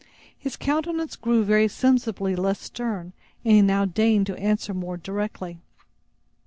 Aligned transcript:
His 0.35 0.55
countenance 0.57 1.15
grew 1.15 1.43
very 1.43 1.67
sensibly 1.67 2.35
less 2.35 2.59
stern 2.59 3.13
and 3.45 3.53
he 3.53 3.61
now 3.61 3.85
deigned 3.85 4.25
to 4.25 4.39
answer 4.39 4.73
more 4.73 4.97
directly. 4.97 5.59